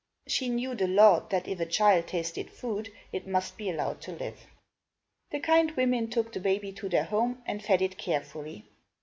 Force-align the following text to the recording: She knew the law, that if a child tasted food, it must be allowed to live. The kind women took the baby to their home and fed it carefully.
She 0.25 0.49
knew 0.49 0.73
the 0.73 0.87
law, 0.87 1.27
that 1.29 1.47
if 1.47 1.59
a 1.59 1.65
child 1.67 2.07
tasted 2.07 2.49
food, 2.49 2.91
it 3.11 3.27
must 3.27 3.55
be 3.55 3.69
allowed 3.69 4.01
to 4.01 4.11
live. 4.11 4.47
The 5.29 5.39
kind 5.39 5.69
women 5.77 6.09
took 6.09 6.33
the 6.33 6.39
baby 6.39 6.71
to 6.71 6.89
their 6.89 7.03
home 7.03 7.43
and 7.45 7.63
fed 7.63 7.83
it 7.83 7.99
carefully. 7.99 8.65